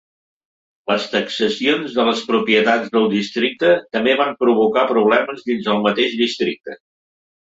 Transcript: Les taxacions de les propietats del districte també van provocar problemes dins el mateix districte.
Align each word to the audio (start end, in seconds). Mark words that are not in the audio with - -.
Les 0.91 1.03
taxacions 1.09 1.97
de 1.97 2.05
les 2.07 2.23
propietats 2.29 2.89
del 2.95 3.05
districte 3.11 3.69
també 3.97 4.15
van 4.21 4.33
provocar 4.45 4.87
problemes 4.93 5.45
dins 5.51 5.69
el 5.75 5.85
mateix 5.85 6.17
districte. 6.23 6.75